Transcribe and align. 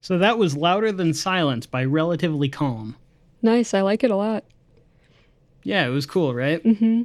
So 0.00 0.18
that 0.18 0.38
was 0.38 0.56
Louder 0.56 0.92
Than 0.92 1.12
Silence 1.12 1.66
by 1.66 1.84
Relatively 1.84 2.48
Calm. 2.48 2.96
Nice. 3.42 3.74
I 3.74 3.82
like 3.82 4.02
it 4.02 4.10
a 4.10 4.16
lot. 4.16 4.44
Yeah, 5.62 5.86
it 5.86 5.90
was 5.90 6.06
cool, 6.06 6.34
right? 6.34 6.62
Mm-hmm. 6.64 7.02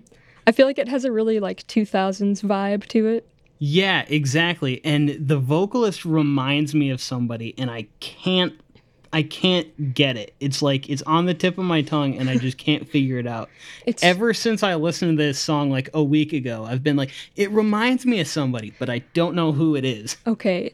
I 0.47 0.51
feel 0.51 0.65
like 0.65 0.79
it 0.79 0.87
has 0.87 1.03
a 1.03 1.11
really 1.11 1.39
like 1.39 1.67
2000s 1.67 2.41
vibe 2.41 2.85
to 2.87 3.07
it. 3.07 3.27
Yeah, 3.59 4.05
exactly. 4.07 4.81
And 4.85 5.09
the 5.19 5.37
vocalist 5.37 6.05
reminds 6.05 6.73
me 6.73 6.89
of 6.89 7.01
somebody 7.01 7.53
and 7.57 7.69
I 7.69 7.87
can't 7.99 8.53
I 9.13 9.23
can't 9.23 9.93
get 9.93 10.17
it. 10.17 10.35
It's 10.41 10.61
like 10.61 10.89
it's 10.89 11.01
on 11.03 11.25
the 11.25 11.33
tip 11.33 11.57
of 11.57 11.63
my 11.63 11.81
tongue 11.81 12.17
and 12.17 12.29
I 12.29 12.37
just 12.37 12.57
can't 12.57 12.87
figure 12.87 13.17
it 13.17 13.27
out. 13.27 13.49
It's 13.85 14.03
Ever 14.03 14.33
since 14.33 14.61
I 14.61 14.75
listened 14.75 15.17
to 15.17 15.23
this 15.23 15.39
song 15.39 15.69
like 15.69 15.89
a 15.93 16.03
week 16.03 16.33
ago, 16.33 16.65
I've 16.65 16.83
been 16.83 16.97
like 16.97 17.11
it 17.35 17.49
reminds 17.51 18.05
me 18.05 18.19
of 18.19 18.27
somebody, 18.27 18.73
but 18.77 18.89
I 18.89 18.99
don't 19.13 19.35
know 19.35 19.51
who 19.51 19.75
it 19.75 19.85
is. 19.85 20.17
okay. 20.27 20.73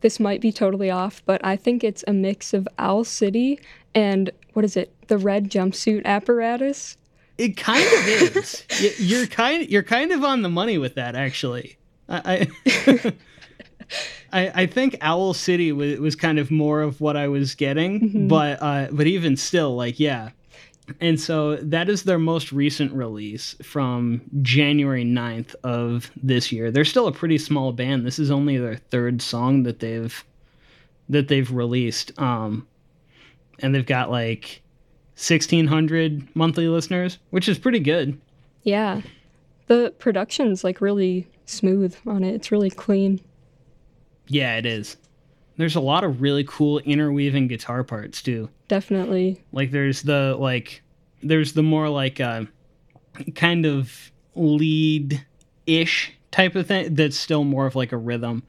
This 0.00 0.18
might 0.18 0.40
be 0.40 0.52
totally 0.52 0.90
off, 0.90 1.22
but 1.26 1.40
I 1.44 1.56
think 1.56 1.84
it's 1.84 2.04
a 2.06 2.12
mix 2.12 2.54
of 2.54 2.66
Owl 2.78 3.04
City 3.04 3.60
and 3.94 4.30
what 4.52 4.64
is 4.64 4.76
it? 4.76 4.92
The 5.08 5.18
red 5.18 5.50
jumpsuit 5.50 6.04
apparatus. 6.04 6.96
It 7.38 7.56
kind 7.56 7.84
of 7.84 8.36
is. 8.36 8.64
You're 8.98 9.26
kind 9.26 9.68
you're 9.68 9.82
kind 9.82 10.12
of 10.12 10.24
on 10.24 10.42
the 10.42 10.48
money 10.48 10.78
with 10.78 10.94
that 10.96 11.14
actually. 11.14 11.78
I 12.08 12.48
I, 12.66 13.12
I, 14.32 14.62
I 14.62 14.66
think 14.66 14.96
Owl 15.00 15.34
City 15.34 15.72
was, 15.72 15.98
was 15.98 16.16
kind 16.16 16.38
of 16.38 16.50
more 16.50 16.82
of 16.82 17.00
what 17.00 17.16
I 17.16 17.28
was 17.28 17.54
getting, 17.54 18.28
but 18.28 18.58
uh, 18.62 18.88
but 18.92 19.06
even 19.06 19.36
still, 19.36 19.74
like 19.76 19.98
yeah. 19.98 20.30
And 21.00 21.20
so 21.20 21.56
that 21.56 21.88
is 21.88 22.04
their 22.04 22.18
most 22.18 22.52
recent 22.52 22.92
release 22.92 23.54
from 23.62 24.22
January 24.42 25.04
9th 25.04 25.54
of 25.62 26.10
this 26.22 26.50
year. 26.50 26.70
They're 26.70 26.84
still 26.84 27.06
a 27.06 27.12
pretty 27.12 27.38
small 27.38 27.72
band. 27.72 28.06
This 28.06 28.18
is 28.18 28.30
only 28.30 28.58
their 28.58 28.76
third 28.76 29.22
song 29.22 29.62
that 29.64 29.80
they've 29.80 30.24
that 31.08 31.28
they've 31.28 31.50
released. 31.50 32.18
Um 32.18 32.66
and 33.60 33.74
they've 33.74 33.86
got 33.86 34.10
like 34.10 34.62
1600 35.14 36.34
monthly 36.34 36.68
listeners, 36.68 37.18
which 37.30 37.48
is 37.48 37.58
pretty 37.58 37.80
good. 37.80 38.18
Yeah. 38.62 39.02
The 39.66 39.94
production's 39.98 40.64
like 40.64 40.80
really 40.80 41.28
smooth 41.46 41.94
on 42.06 42.24
it. 42.24 42.34
It's 42.34 42.50
really 42.50 42.70
clean. 42.70 43.20
Yeah, 44.28 44.56
it 44.56 44.66
is. 44.66 44.96
There's 45.60 45.76
a 45.76 45.80
lot 45.80 46.04
of 46.04 46.22
really 46.22 46.44
cool 46.44 46.78
interweaving 46.80 47.46
guitar 47.48 47.84
parts 47.84 48.22
too. 48.22 48.48
Definitely. 48.68 49.44
Like 49.52 49.70
there's 49.70 50.02
the 50.02 50.34
like 50.38 50.82
there's 51.22 51.52
the 51.52 51.62
more 51.62 51.88
like 51.90 52.18
uh 52.18 52.44
kind 53.34 53.66
of 53.66 54.10
lead 54.34 55.24
ish 55.66 56.12
type 56.30 56.54
of 56.56 56.66
thing 56.66 56.94
that's 56.94 57.18
still 57.18 57.44
more 57.44 57.66
of 57.66 57.76
like 57.76 57.92
a 57.92 57.96
rhythm. 57.96 58.42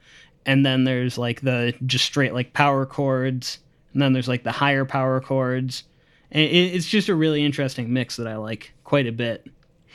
And 0.46 0.64
then 0.64 0.84
there's 0.84 1.18
like 1.18 1.42
the 1.42 1.74
just 1.86 2.04
straight 2.06 2.32
like 2.32 2.52
power 2.54 2.86
chords. 2.86 3.58
And 3.92 4.00
then 4.00 4.12
there's 4.14 4.28
like 4.28 4.42
the 4.44 4.52
higher 4.52 4.84
power 4.84 5.20
chords. 5.20 5.84
And 6.30 6.42
it, 6.42 6.74
it's 6.74 6.88
just 6.88 7.08
a 7.10 7.14
really 7.14 7.44
interesting 7.44 7.92
mix 7.92 8.16
that 8.16 8.26
I 8.26 8.36
like 8.36 8.72
quite 8.84 9.06
a 9.06 9.12
bit. 9.12 9.46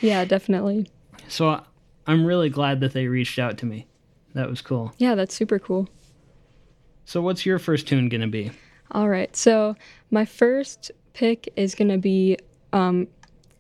Yeah, 0.01 0.23
definitely. 0.25 0.87
So 1.27 1.49
I- 1.49 1.63
I'm 2.05 2.25
really 2.25 2.49
glad 2.49 2.79
that 2.81 2.93
they 2.93 3.07
reached 3.07 3.39
out 3.39 3.57
to 3.57 3.65
me. 3.65 3.87
That 4.35 4.49
was 4.49 4.61
cool. 4.61 4.93
Yeah, 4.97 5.15
that's 5.15 5.33
super 5.35 5.57
cool. 5.59 5.89
So 7.07 7.21
what's 7.21 7.45
your 7.45 7.57
first 7.57 7.87
tune 7.87 8.09
gonna 8.09 8.27
be? 8.27 8.51
All 8.91 9.07
right. 9.07 9.33
So 9.33 9.77
my 10.11 10.25
first 10.25 10.91
pick 11.13 11.51
is 11.55 11.73
going 11.73 11.89
to 11.89 11.97
be 11.97 12.37
um 12.73 13.07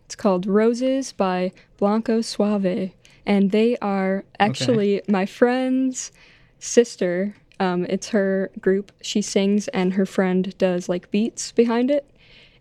it's 0.05 0.15
called 0.15 0.45
Roses 0.45 1.13
by 1.13 1.53
Blanco 1.77 2.19
Suave 2.21 2.91
and 3.25 3.51
they 3.51 3.77
are 3.77 4.25
actually 4.39 5.01
my 5.07 5.25
friend's 5.25 6.11
sister. 6.59 7.35
Um 7.61 7.85
it's 7.85 8.09
her 8.09 8.51
group. 8.59 8.91
She 9.01 9.21
sings 9.21 9.69
and 9.69 9.93
her 9.93 10.05
friend 10.05 10.55
does 10.57 10.89
like 10.89 11.09
beats 11.09 11.53
behind 11.53 11.89
it. 11.89 12.05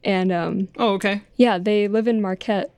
And 0.04 0.30
um 0.30 0.68
Oh, 0.78 0.92
okay. 0.94 1.22
yeah, 1.34 1.58
they 1.58 1.88
live 1.88 2.06
in 2.06 2.22
Marquette. 2.22 2.70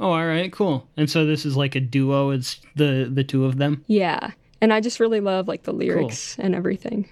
Oh, 0.00 0.12
all 0.12 0.26
right, 0.26 0.50
cool. 0.50 0.88
And 0.96 1.10
so 1.10 1.26
this 1.26 1.44
is 1.44 1.56
like 1.58 1.74
a 1.74 1.80
duo. 1.80 2.30
It's 2.30 2.58
the 2.74 3.10
the 3.12 3.22
two 3.24 3.44
of 3.44 3.58
them. 3.58 3.84
Yeah. 3.86 4.30
And 4.60 4.72
I 4.72 4.80
just 4.80 4.98
really 4.98 5.20
love 5.20 5.46
like 5.46 5.64
the 5.64 5.72
lyrics 5.72 6.36
and 6.38 6.54
everything. 6.54 7.06